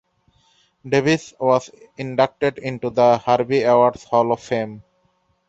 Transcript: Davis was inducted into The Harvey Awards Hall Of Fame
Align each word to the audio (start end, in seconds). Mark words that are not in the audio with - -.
Davis 0.83 1.35
was 1.39 1.69
inducted 1.95 2.57
into 2.57 2.89
The 2.89 3.19
Harvey 3.19 3.61
Awards 3.61 4.03
Hall 4.05 4.31
Of 4.31 4.39
Fame 4.41 4.81